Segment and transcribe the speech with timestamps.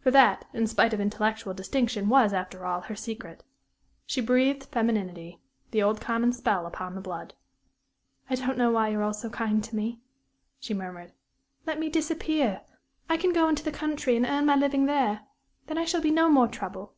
[0.00, 3.42] For that, in spite of intellectual distinction, was, after all, her secret.
[4.04, 7.32] She breathed femininity the old common spell upon the blood.
[8.28, 10.02] "I don't know why you're all so kind to me,"
[10.60, 11.12] she murmured.
[11.64, 12.60] "Let me disappear.
[13.08, 15.20] I can go into the country and earn my living there.
[15.68, 16.92] Then I shall be no more trouble."